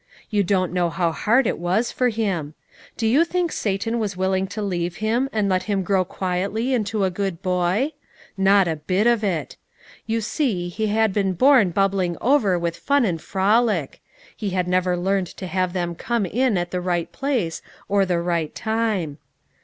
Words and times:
You 0.31 0.41
don't 0.43 0.73
know 0.73 0.89
how 0.89 1.11
hard 1.11 1.45
it 1.45 1.59
was 1.59 1.91
for 1.91 2.09
him. 2.09 2.55
Do 2.97 3.05
you 3.05 3.23
think 3.23 3.51
Satan 3.51 3.99
was 3.99 4.17
willing 4.17 4.47
to 4.47 4.59
leave 4.63 4.95
him, 4.95 5.29
and 5.31 5.47
let 5.47 5.61
him 5.69 5.83
grow 5.83 6.03
quietly 6.03 6.73
into 6.73 7.03
a 7.03 7.11
good 7.11 7.43
boy? 7.43 7.91
Not 8.35 8.67
a 8.67 8.77
bit 8.77 9.05
of 9.05 9.23
it. 9.23 9.57
You 10.07 10.19
see 10.21 10.69
he 10.69 10.87
had 10.87 11.13
been 11.13 11.33
born 11.33 11.69
bubbling 11.69 12.17
over 12.19 12.57
with 12.57 12.77
fun 12.77 13.05
and 13.05 13.21
frolic; 13.21 14.01
he 14.35 14.49
had 14.49 14.67
never 14.67 14.97
learned 14.97 15.27
to 15.37 15.45
have 15.45 15.71
them 15.73 15.93
come 15.93 16.25
in 16.25 16.57
at 16.57 16.71
the 16.71 16.81
right 16.81 17.11
place 17.11 17.61
or 17.87 18.03
the 18.03 18.19
right 18.21 18.55
time. 18.55 19.19